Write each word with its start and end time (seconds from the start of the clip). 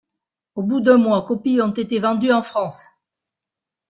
Au 0.55 0.63
bout 0.63 0.79
d'un 0.81 0.97
mois, 0.97 1.27
copies 1.27 1.61
ont 1.61 1.69
été 1.75 1.99
vendues 1.99 2.33
en 2.33 2.41
France. 2.41 2.87